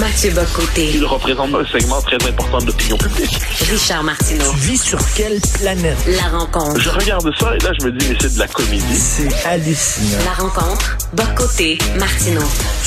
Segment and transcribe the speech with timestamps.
[0.00, 0.92] Mathieu Bocoté.
[0.94, 3.38] Il représente un segment très important de l'opinion publique.
[3.70, 4.50] Richard Martineau.
[4.52, 5.98] Tu vis sur quelle planète?
[6.06, 6.80] La rencontre.
[6.80, 8.96] Je regarde ça et là, je me dis, mais c'est de la comédie.
[8.96, 10.24] C'est hallucinant.
[10.24, 10.96] La rencontre.
[11.12, 11.76] Bocoté.
[11.98, 12.40] Martineau.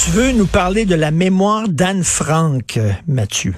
[0.03, 3.53] Tu veux nous parler de la mémoire d'Anne Frank, Mathieu?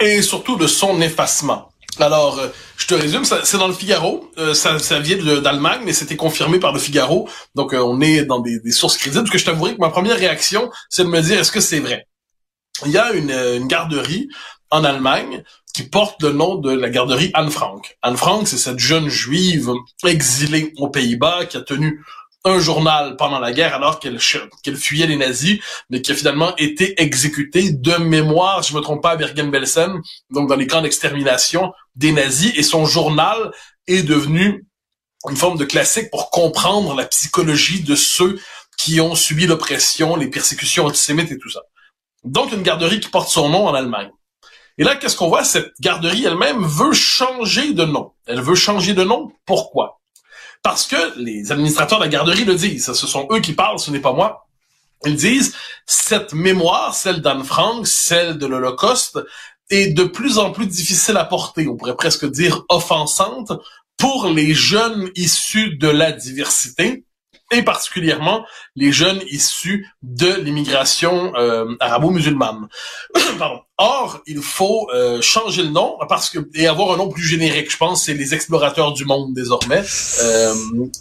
[0.00, 1.68] Et surtout de son effacement.
[2.00, 5.92] Alors, euh, je te résume, c'est dans le Figaro, euh, ça, ça vient d'Allemagne, mais
[5.92, 9.32] c'était confirmé par le Figaro, donc euh, on est dans des, des sources crédibles, parce
[9.32, 12.06] que je t'avouerai que ma première réaction, c'est de me dire, est-ce que c'est vrai?
[12.84, 14.28] Il y a une, euh, une garderie
[14.70, 17.96] en Allemagne qui porte le nom de la garderie Anne Frank.
[18.02, 19.70] Anne Frank, c'est cette jeune juive
[20.04, 22.02] exilée aux Pays-Bas qui a tenu
[22.46, 24.18] un journal pendant la guerre alors qu'elle
[24.62, 25.58] qu'elle fuyait les nazis,
[25.90, 30.48] mais qui a finalement été exécutée de mémoire, je me trompe pas, à Bergen-Belsen, donc
[30.48, 33.50] dans les camps d'extermination des nazis, et son journal
[33.86, 34.64] est devenu
[35.28, 38.38] une forme de classique pour comprendre la psychologie de ceux
[38.78, 41.62] qui ont subi l'oppression, les persécutions antisémites et tout ça.
[42.24, 44.10] Donc une garderie qui porte son nom en Allemagne.
[44.78, 45.44] Et là, qu'est-ce qu'on voit?
[45.44, 48.12] Cette garderie elle-même veut changer de nom.
[48.26, 49.32] Elle veut changer de nom.
[49.46, 50.00] Pourquoi?
[50.62, 52.92] Parce que les administrateurs de la garderie le disent.
[52.92, 54.46] Ce sont eux qui parlent, ce n'est pas moi.
[55.04, 55.54] Ils disent,
[55.86, 59.20] cette mémoire, celle d'Anne Frank, celle de l'Holocauste,
[59.70, 63.52] est de plus en plus difficile à porter, on pourrait presque dire offensante,
[63.96, 67.05] pour les jeunes issus de la diversité,
[67.52, 68.44] et particulièrement
[68.74, 72.66] les jeunes issus de l'immigration euh, arabo-musulmane.
[73.78, 77.70] Or, il faut euh, changer le nom parce que et avoir un nom plus générique.
[77.70, 79.84] Je pense c'est les explorateurs du monde désormais.
[80.22, 80.54] Euh,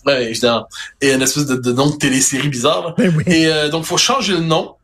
[0.06, 0.34] ouais.
[1.02, 2.88] Et une espèce de, de nom de télésérie bizarre.
[2.88, 2.94] là.
[2.98, 3.24] Ben oui.
[3.28, 4.76] Et euh, donc, faut changer le nom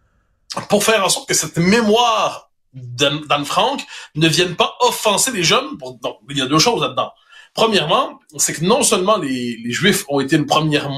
[0.69, 3.81] pour faire en sorte que cette mémoire d'Anne d'Anne Frank
[4.15, 5.77] ne vienne pas offenser les jeunes.
[5.77, 7.11] Pour- donc, il y a deux choses là-dedans.
[7.53, 10.89] Premièrement, c'est que non seulement les, Juifs ont été une première,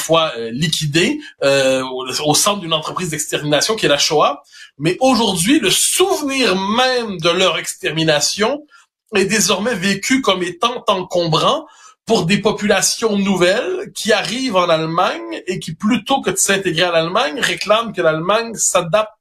[0.00, 4.42] fois euh, liquidés euh, au, au centre d'une entreprise d'extermination qui est la Shoah,
[4.78, 8.66] mais aujourd'hui, le souvenir même de leur extermination
[9.14, 11.66] est désormais vécu comme étant encombrant
[12.06, 16.92] pour des populations nouvelles qui arrivent en Allemagne et qui, plutôt que de s'intégrer à
[16.92, 19.12] l'Allemagne, réclament que l'Allemagne s'adapte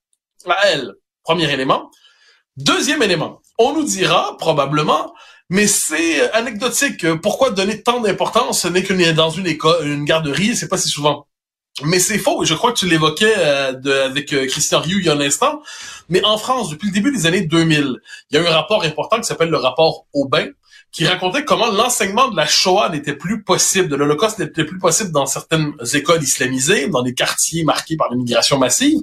[0.47, 0.95] à elle.
[1.23, 1.91] Premier élément.
[2.57, 3.41] Deuxième élément.
[3.59, 5.13] On nous dira, probablement,
[5.49, 7.11] mais c'est anecdotique.
[7.21, 8.61] Pourquoi donner tant d'importance?
[8.61, 11.27] Ce n'est qu'une dans une école, une garderie, c'est pas si souvent.
[11.83, 15.05] Mais c'est faux, et je crois que tu l'évoquais euh, avec euh, Christian Rioux il
[15.05, 15.61] y a un instant.
[16.09, 17.95] Mais en France, depuis le début des années 2000,
[18.29, 20.47] il y a eu un rapport important qui s'appelle le rapport Aubin,
[20.91, 25.11] qui racontait comment l'enseignement de la Shoah n'était plus possible, de l'Holocauste n'était plus possible
[25.11, 28.99] dans certaines écoles islamisées, dans des quartiers marqués par l'immigration massive.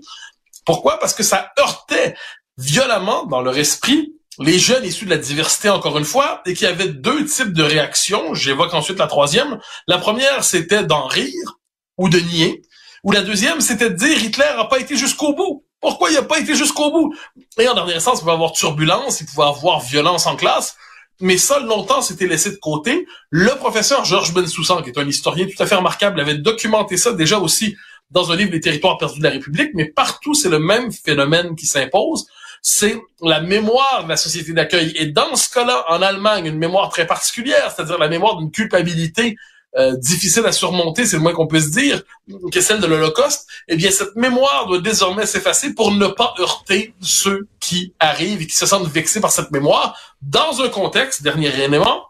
[0.65, 0.99] Pourquoi?
[0.99, 2.15] Parce que ça heurtait
[2.59, 6.67] violemment dans leur esprit les jeunes issus de la diversité, encore une fois, et qui
[6.67, 8.35] avaient deux types de réactions.
[8.35, 9.59] J'évoque ensuite la troisième.
[9.87, 11.59] La première, c'était d'en rire
[11.97, 12.63] ou de nier.
[13.05, 15.65] Ou la deuxième, c'était de dire Hitler n'a pas été jusqu'au bout.
[15.81, 17.15] Pourquoi il n'a pas été jusqu'au bout?
[17.59, 20.37] Et en dernier sens, il pouvait y avoir turbulence, il pouvait y avoir violence en
[20.37, 20.77] classe.
[21.21, 23.07] Mais ça, longtemps, c'était laissé de côté.
[23.31, 27.13] Le professeur Georges Bensoussan, qui est un historien tout à fait remarquable, avait documenté ça
[27.13, 27.77] déjà aussi
[28.11, 31.57] dans un livre Les territoires perdus de la République, mais partout, c'est le même phénomène
[31.57, 32.27] qui s'impose.
[32.69, 34.93] C'est la mémoire de la société d'accueil.
[34.97, 39.37] Et dans ce cas-là, en Allemagne, une mémoire très particulière, c'est-à-dire la mémoire d'une culpabilité
[39.77, 42.03] euh, difficile à surmonter, c'est le moins qu'on puisse dire,
[42.51, 46.93] que celle de l'Holocauste, eh bien, cette mémoire doit désormais s'effacer pour ne pas heurter
[47.01, 51.55] ceux qui arrivent et qui se sentent vexés par cette mémoire, dans un contexte, dernier
[51.63, 52.09] élément,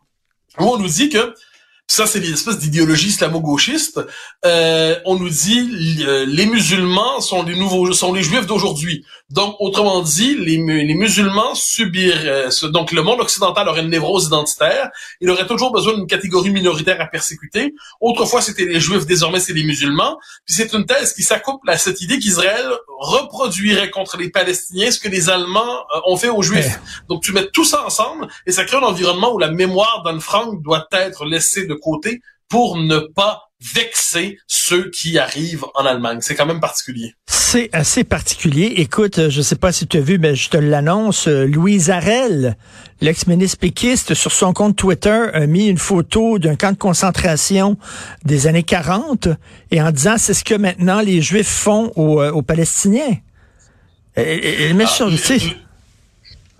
[0.59, 1.35] où on nous dit que
[1.89, 4.01] ça, c'est l'espèce d'idéologie islamo-gauchiste.
[4.45, 9.05] Euh, on nous dit euh, les musulmans sont les nouveaux, sont les juifs d'aujourd'hui.
[9.31, 14.27] Donc, autrement dit, les, les musulmans subiraient, ce- donc le monde occidental aurait une névrose
[14.27, 14.91] identitaire.
[15.21, 17.75] Il aurait toujours besoin d'une catégorie minoritaire à persécuter.
[18.01, 20.17] Autrefois, c'était les juifs, désormais, c'est les musulmans.
[20.45, 22.67] Puis c'est une thèse qui s'accouple à cette idée qu'Israël
[22.99, 26.81] reproduirait contre les Palestiniens ce que les Allemands euh, ont fait aux Juifs.
[27.09, 30.21] Donc, tu mets tout ça ensemble et ça crée un environnement où la mémoire d'Anne
[30.21, 33.43] Frank doit être laissée de côté pour ne pas
[33.75, 36.19] vexer ceux qui arrivent en Allemagne.
[36.21, 37.15] C'est quand même particulier.
[37.27, 38.75] C'est assez particulier.
[38.77, 42.57] Écoute, je sais pas si tu as vu, mais je te l'annonce, euh, Louise Arel,
[43.01, 47.79] l'ex-ministre péquiste, sur son compte Twitter, a mis une photo d'un camp de concentration
[48.25, 49.29] des années 40
[49.71, 53.17] et en disant c'est ce que maintenant les Juifs font aux, euh, aux Palestiniens.
[54.15, 55.17] Elle, elle- elle met sur, tu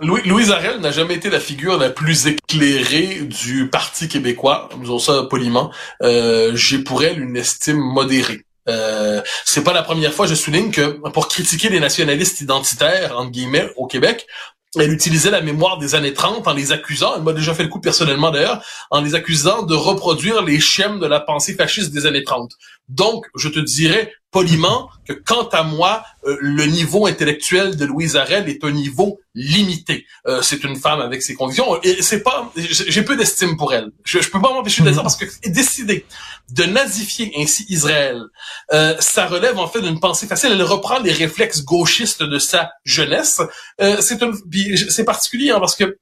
[0.01, 4.99] Louis, Louise Arel n'a jamais été la figure la plus éclairée du Parti québécois, disons
[4.99, 5.71] ça poliment.
[6.03, 8.43] Euh, J'ai pour elle une estime modérée.
[8.69, 13.31] Euh, c'est pas la première fois, je souligne que pour critiquer les nationalistes identitaires, entre
[13.31, 14.27] guillemets, au Québec,
[14.79, 17.71] elle utilisait la mémoire des années 30 en les accusant, elle m'a déjà fait le
[17.71, 22.05] coup personnellement d'ailleurs, en les accusant de reproduire les schèmes de la pensée fasciste des
[22.05, 22.53] années 30.
[22.89, 28.17] Donc, je te dirais poliment que quant à moi, euh, le niveau intellectuel de Louise
[28.17, 30.05] Arel est un niveau limité.
[30.27, 33.93] Euh, c'est une femme avec ses convictions et c'est pas, j'ai peu d'estime pour elle.
[34.05, 36.05] Je, je peux pas m'empêcher de le dire parce que décider
[36.51, 38.21] de nazifier ainsi Israël,
[38.75, 40.51] euh, ça relève en fait d'une pensée facile.
[40.53, 43.41] Elle reprend les réflexes gauchistes de sa jeunesse.
[43.81, 44.19] Euh, c'est
[44.91, 45.97] c'est particulier hein, parce que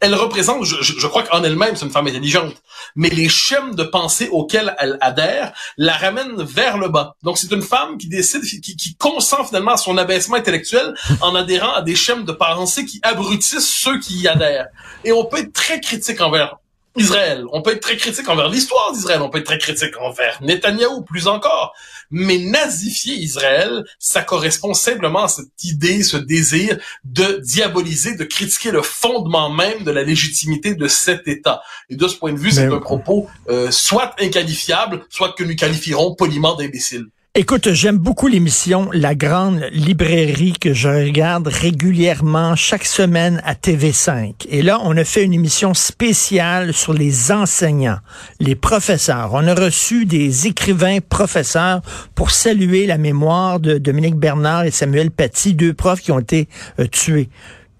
[0.00, 2.54] elle représente, je, je crois qu'en elle-même, c'est une femme intelligente,
[2.96, 7.16] mais les schèmes de pensée auxquels elle adhère la ramènent vers le bas.
[7.22, 11.34] Donc, c'est une femme qui décide, qui, qui consent finalement à son abaissement intellectuel en
[11.34, 14.68] adhérant à des schèmes de pensée qui abrutissent ceux qui y adhèrent.
[15.04, 16.56] Et on peut être très critique envers
[16.96, 17.44] Israël.
[17.52, 19.20] On peut être très critique envers l'histoire d'Israël.
[19.22, 21.74] On peut être très critique envers Netanyahou, plus encore.
[22.10, 28.70] Mais nazifier Israël, ça correspond simplement à cette idée, ce désir de diaboliser, de critiquer
[28.70, 31.62] le fondement même de la légitimité de cet État.
[31.90, 35.56] Et de ce point de vue, c'est un propos euh, soit inqualifiable, soit que nous
[35.56, 37.06] qualifierons poliment d'imbécile.
[37.36, 44.46] Écoute, j'aime beaucoup l'émission La Grande Librairie que je regarde régulièrement chaque semaine à TV5.
[44.48, 47.98] Et là, on a fait une émission spéciale sur les enseignants,
[48.38, 49.30] les professeurs.
[49.32, 51.82] On a reçu des écrivains professeurs
[52.14, 56.48] pour saluer la mémoire de Dominique Bernard et Samuel Paty, deux profs qui ont été
[56.78, 57.30] euh, tués.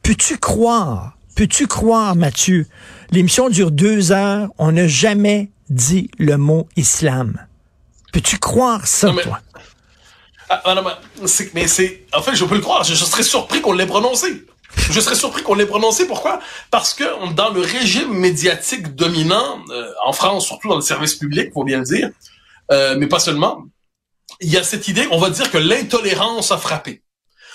[0.02, 2.66] Peux-tu croire, peux-tu croire, Mathieu,
[3.12, 7.38] l'émission dure deux heures, on n'a jamais dit le mot islam.
[8.14, 9.24] Peux-tu croire ça, mais...
[9.24, 9.40] toi?
[10.48, 10.62] Ah,
[11.52, 12.84] mais c'est, en fait, je peux le croire.
[12.84, 14.46] Je, serais surpris qu'on l'ait prononcé.
[14.76, 16.06] Je serais surpris qu'on l'ait prononcé.
[16.06, 16.38] Pourquoi?
[16.70, 21.52] Parce que dans le régime médiatique dominant euh, en France, surtout dans le service public,
[21.52, 22.10] faut bien le dire,
[22.70, 23.64] euh, mais pas seulement,
[24.40, 25.08] il y a cette idée.
[25.10, 27.02] On va dire que l'intolérance a frappé.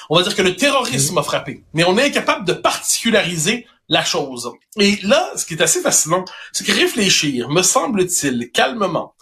[0.10, 1.64] On va dire que le terrorisme a frappé.
[1.74, 4.52] Mais on est incapable de particulariser la chose.
[4.78, 9.16] Et là, ce qui est assez fascinant, c'est que réfléchir, me semble-t-il, calmement,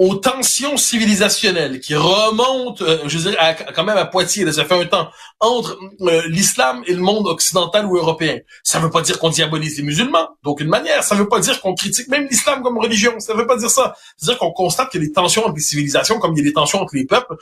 [0.00, 3.36] aux tensions civilisationnelles qui remontent, euh, je dirais,
[3.74, 5.10] quand même à Poitiers, là, ça fait un temps,
[5.40, 8.38] entre euh, l'islam et le monde occidental ou européen.
[8.64, 11.04] Ça ne veut pas dire qu'on diabolise les musulmans, d'aucune manière.
[11.04, 13.12] Ça ne veut pas dire qu'on critique même l'islam comme religion.
[13.20, 13.94] Ça ne veut pas dire ça.
[14.16, 16.44] C'est-à-dire qu'on constate qu'il y a des tensions entre les civilisations, comme il y a
[16.44, 17.36] des tensions entre les peuples.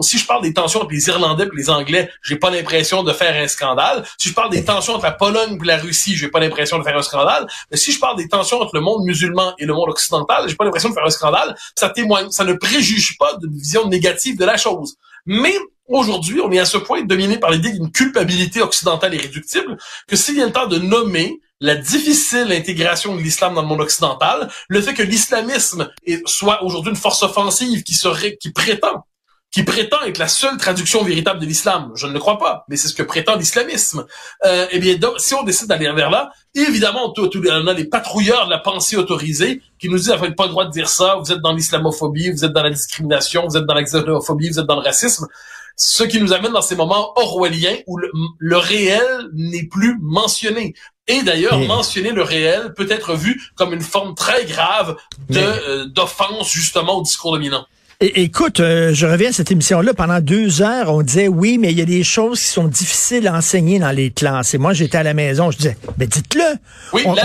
[0.00, 3.12] Si je parle des tensions entre les Irlandais et les Anglais, j'ai pas l'impression de
[3.12, 4.04] faire un scandale.
[4.18, 6.82] Si je parle des tensions entre la Pologne et la Russie, j'ai pas l'impression de
[6.82, 7.46] faire un scandale.
[7.70, 10.56] Mais si je parle des tensions entre le monde musulman et le monde occidental, j'ai
[10.56, 11.54] pas l'impression de faire un scandale
[11.90, 14.96] témoigne, ça ne préjuge pas d'une vision négative de la chose.
[15.26, 15.54] Mais
[15.88, 19.76] aujourd'hui, on est à ce point dominé par l'idée d'une culpabilité occidentale irréductible
[20.06, 23.80] que s'il vient le temps de nommer la difficile intégration de l'islam dans le monde
[23.80, 25.90] occidental, le fait que l'islamisme
[26.26, 27.98] soit aujourd'hui une force offensive qui
[28.40, 29.06] qui prétend
[29.54, 31.92] qui prétend être la seule traduction véritable de l'islam.
[31.94, 34.04] Je ne le crois pas, mais c'est ce que prétend l'islamisme.
[34.44, 38.46] Euh, eh bien, donc, si on décide d'aller vers là, évidemment, on a les patrouilleurs
[38.46, 41.18] de la pensée autorisée qui nous disent, vous n'avez pas le droit de dire ça,
[41.20, 44.58] vous êtes dans l'islamophobie, vous êtes dans la discrimination, vous êtes dans la xénophobie, vous
[44.58, 45.28] êtes dans le racisme.
[45.76, 50.74] Ce qui nous amène dans ces moments orwelliens où le, réel n'est plus mentionné.
[51.06, 54.96] Et d'ailleurs, mentionner le réel peut être vu comme une forme très grave
[55.30, 57.66] de euh, d'offense justement au discours dominant
[58.14, 59.94] écoute, euh, je reviens à cette émission-là.
[59.94, 63.26] Pendant deux heures, on disait oui, mais il y a des choses qui sont difficiles
[63.28, 64.54] à enseigner dans les classes.
[64.54, 66.58] Et moi, j'étais à la maison, je disais, mais dites-le.
[66.92, 67.22] Oui, la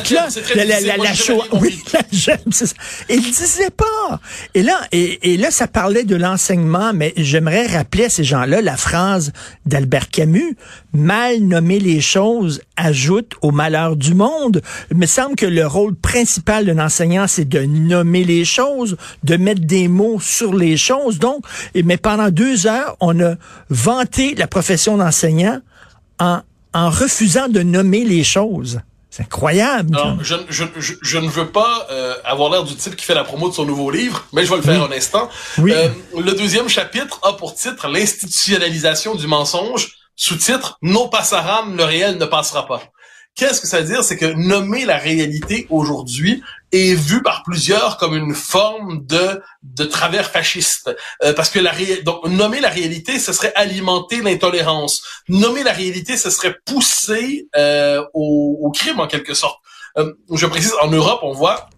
[0.00, 0.56] dites-le.
[0.56, 1.12] La, la, la, la,
[1.52, 2.00] oui, la
[2.50, 2.74] c'est ça.
[3.08, 4.20] Il le disait pas.
[4.54, 8.62] Et là, et, et là, ça parlait de l'enseignement, mais j'aimerais rappeler à ces gens-là
[8.62, 9.32] la phrase
[9.66, 10.56] d'Albert Camus
[10.94, 14.62] mal nommer les choses ajoute au malheur du monde.
[14.90, 19.36] Il me semble que le rôle principal d'un enseignant, c'est de nommer les choses, de
[19.36, 21.18] mettre des mots sur les choses.
[21.18, 23.34] Donc, mais pendant deux heures, on a
[23.70, 25.60] vanté la profession d'enseignant
[26.18, 26.40] en,
[26.72, 28.80] en refusant de nommer les choses.
[29.10, 29.90] C'est incroyable.
[29.90, 30.64] Non, je, je,
[31.00, 33.64] je, ne veux pas euh, avoir l'air du type qui fait la promo de son
[33.64, 35.28] nouveau livre, mais je vais le faire un instant.
[35.58, 35.70] Oui.
[35.72, 35.88] Euh,
[36.20, 42.26] le deuxième chapitre a pour titre l'institutionnalisation du mensonge sous-titre No passaram, le réel ne
[42.26, 42.82] passera pas.
[43.34, 44.04] Qu'est-ce que ça veut dire?
[44.04, 46.40] C'est que nommer la réalité aujourd'hui
[46.70, 50.94] est vu par plusieurs comme une forme de, de travers fasciste.
[51.24, 51.72] Euh, parce que la
[52.04, 55.02] donc nommer la réalité, ce serait alimenter l'intolérance.
[55.28, 59.58] Nommer la réalité, ce serait pousser euh, au, crime en quelque sorte.
[59.98, 61.68] Euh, je précise, en Europe, on voit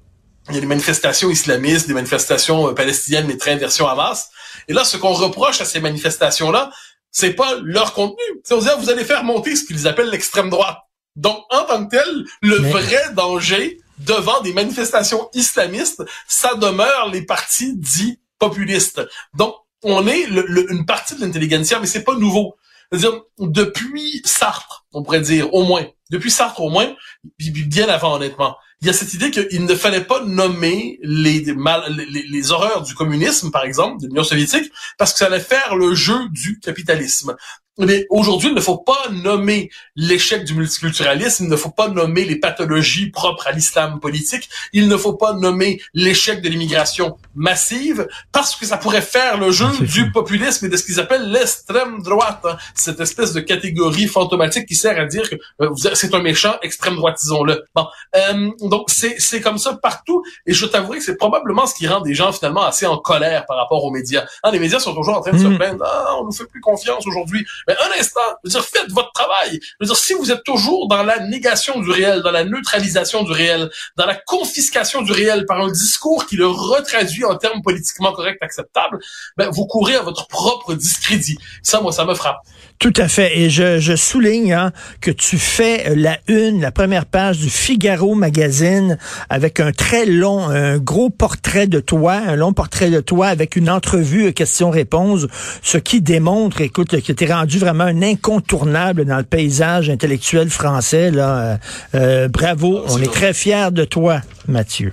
[0.48, 4.30] il y a des manifestations islamistes, des manifestations palestiniennes, mais très version Hamas.
[4.68, 6.70] Et là, ce qu'on reproche à ces manifestations-là,
[7.18, 8.22] c'est pas leur contenu.
[8.44, 10.76] C'est on dit, ah, vous allez faire monter ce qu'ils appellent l'extrême droite.
[11.16, 17.08] Donc, en tant que tel, le Mais- vrai danger devant des manifestations islamistes, ça demeure
[17.10, 19.00] les partis dits populistes.
[19.32, 22.54] Donc, on est le- le- une partie de l'intelligentsia, mais c'est pas nouveau.
[22.90, 26.94] C'est-à-dire, depuis Sartre, on pourrait dire, au moins, depuis Sartre au moins,
[27.38, 32.52] bien avant honnêtement, il y a cette idée qu'il ne fallait pas nommer les, les
[32.52, 36.28] horreurs du communisme, par exemple, de l'Union soviétique, parce que ça allait faire le jeu
[36.30, 37.34] du capitalisme.
[37.78, 42.24] Mais aujourd'hui, il ne faut pas nommer l'échec du multiculturalisme, il ne faut pas nommer
[42.24, 48.08] les pathologies propres à l'islam politique, il ne faut pas nommer l'échec de l'immigration massive,
[48.32, 51.30] parce que ça pourrait faire le jeu C'est du populisme et de ce qu'ils appellent
[51.30, 52.56] l'extrême droite, hein.
[52.74, 56.96] cette espèce de catégorie fantomatique qui sert à dire que euh, c'est un méchant extrême
[56.96, 57.64] droite, disons-le.
[57.74, 61.74] Bon, euh, donc c'est c'est comme ça partout, et je t'avouerai que c'est probablement ce
[61.74, 64.24] qui rend des gens finalement assez en colère par rapport aux médias.
[64.42, 66.60] Hein, les médias sont toujours en train de se plaindre, ah, on nous fait plus
[66.60, 67.46] confiance aujourd'hui.
[67.66, 69.58] Mais un instant, je veux faites votre travail.
[69.80, 73.32] Je veux si vous êtes toujours dans la négation du réel, dans la neutralisation du
[73.32, 78.12] réel, dans la confiscation du réel par un discours qui le retraduit en termes politiquement
[78.12, 78.98] corrects acceptables,
[79.36, 81.38] ben, vous courez à votre propre discrédit.
[81.62, 82.40] Ça, moi, ça me frappe.
[82.78, 83.38] Tout à fait.
[83.38, 88.14] Et je, je souligne hein, que tu fais la une, la première page du Figaro
[88.14, 88.98] magazine
[89.30, 93.56] avec un très long, un gros portrait de toi, un long portrait de toi avec
[93.56, 95.26] une entrevue questions-réponses,
[95.62, 100.50] ce qui démontre, écoute, que tu es rendu vraiment un incontournable dans le paysage intellectuel
[100.50, 101.10] français.
[101.10, 101.38] Là.
[101.38, 101.56] Euh,
[101.94, 102.82] euh, bravo.
[102.86, 104.92] Ah, On est très fiers de toi, Mathieu.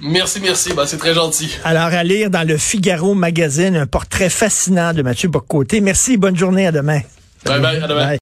[0.00, 0.72] Merci, merci.
[0.74, 1.56] Ben, c'est très gentil.
[1.64, 5.80] Alors, à lire dans le Figaro magazine un portrait fascinant de Mathieu Boccoté.
[5.80, 7.00] Merci, bonne journée, à demain.
[7.44, 8.06] Bye bye, à demain.
[8.06, 8.12] Bye.